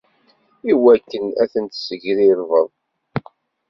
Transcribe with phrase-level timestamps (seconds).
[0.71, 2.67] Iwakken ad ten-tessegrirbeḍ.